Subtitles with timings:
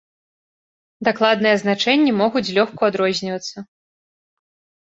[1.07, 3.57] Дакладныя значэнні могуць злёгку адрознівацца.